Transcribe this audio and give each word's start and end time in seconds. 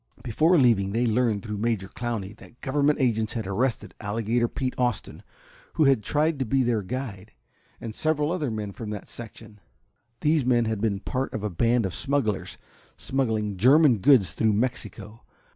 Before 0.23 0.57
leaving 0.57 0.93
they 0.93 1.05
learned 1.05 1.43
through 1.43 1.59
Major 1.59 1.87
Clowney 1.87 2.35
that 2.37 2.59
government 2.61 2.97
agents 2.99 3.33
had 3.33 3.45
arrested 3.45 3.93
Alligator 4.01 4.47
Pete 4.47 4.73
Austen, 4.75 5.21
who 5.73 5.83
had 5.83 6.01
tried 6.01 6.39
to 6.39 6.43
be 6.45 6.63
their 6.63 6.81
guide, 6.81 7.33
and 7.79 7.93
several 7.93 8.31
other 8.31 8.49
men 8.49 8.71
from 8.71 8.89
that 8.89 9.07
section. 9.07 9.59
These 10.21 10.43
men 10.43 10.65
had 10.65 10.81
been 10.81 11.01
part 11.01 11.31
of 11.35 11.43
a 11.43 11.51
band 11.51 11.85
of 11.85 11.93
smugglers, 11.93 12.57
smuggling 12.97 13.57
German 13.57 13.99
goods 13.99 14.31
through 14.31 14.53
Mexico. 14.53 15.21